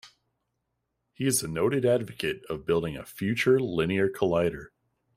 [1.13, 4.69] He is a noted advocate of building a future linear collider.